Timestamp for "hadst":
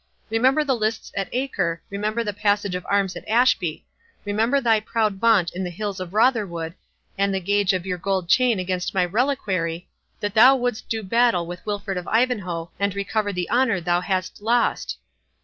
14.01-14.41